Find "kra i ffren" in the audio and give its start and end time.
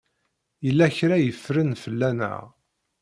0.97-1.71